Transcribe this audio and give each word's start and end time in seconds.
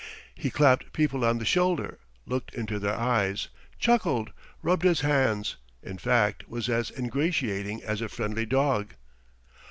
He 0.33 0.49
clapped 0.49 0.93
people 0.93 1.23
on 1.23 1.37
the 1.37 1.45
shoulder, 1.45 1.99
looked 2.25 2.55
into 2.55 2.79
their 2.79 2.95
eyes, 2.95 3.49
chuckled, 3.77 4.31
rubbed 4.63 4.81
his 4.83 5.01
hands, 5.01 5.57
in 5.83 5.99
fact 5.99 6.49
was 6.49 6.69
as 6.69 6.89
ingratiating 6.89 7.83
as 7.83 8.01
a 8.01 8.09
friendly 8.09 8.47
dog. 8.47 8.95